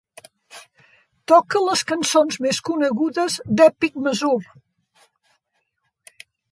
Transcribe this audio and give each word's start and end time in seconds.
Toca 1.31 1.61
les 1.67 1.83
cançons 1.93 2.39
més 2.47 2.63
conegudes 2.71 3.37
d'Epic 3.61 4.03
Mazur. 4.09 4.39